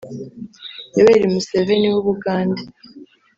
Yoweli 0.97 1.27
Museveni 1.33 1.87
w’u 1.93 2.03
Bugande 2.07 2.61